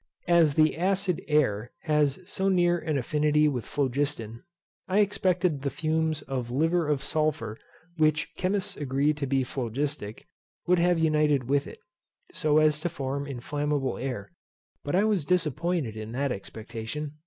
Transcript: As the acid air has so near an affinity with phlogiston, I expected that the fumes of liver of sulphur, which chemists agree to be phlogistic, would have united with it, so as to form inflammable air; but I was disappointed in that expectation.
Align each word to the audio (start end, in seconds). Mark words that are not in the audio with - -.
As 0.27 0.55
the 0.55 0.77
acid 0.79 1.21
air 1.27 1.69
has 1.81 2.17
so 2.25 2.49
near 2.49 2.79
an 2.79 2.97
affinity 2.97 3.47
with 3.47 3.65
phlogiston, 3.67 4.41
I 4.87 4.97
expected 4.97 5.59
that 5.61 5.61
the 5.61 5.69
fumes 5.69 6.23
of 6.23 6.49
liver 6.49 6.87
of 6.87 7.03
sulphur, 7.03 7.59
which 7.97 8.33
chemists 8.35 8.75
agree 8.75 9.13
to 9.13 9.27
be 9.27 9.43
phlogistic, 9.43 10.25
would 10.65 10.79
have 10.79 10.97
united 10.97 11.47
with 11.47 11.67
it, 11.67 11.77
so 12.33 12.57
as 12.57 12.79
to 12.79 12.89
form 12.89 13.27
inflammable 13.27 13.99
air; 13.99 14.31
but 14.83 14.95
I 14.95 15.03
was 15.03 15.23
disappointed 15.23 15.95
in 15.95 16.13
that 16.13 16.31
expectation. 16.31 17.11